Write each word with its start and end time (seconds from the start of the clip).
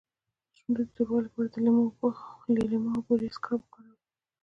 د 0.03 0.53
شونډو 0.57 0.83
د 0.87 0.89
توروالي 0.95 1.25
لپاره 1.29 1.47
د 2.55 2.57
لیمو 2.71 2.91
او 2.95 3.01
بورې 3.05 3.25
اسکراب 3.29 3.61
وکاروئ 3.63 3.97